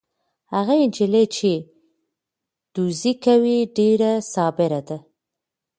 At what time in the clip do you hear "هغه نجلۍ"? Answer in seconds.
0.53-1.25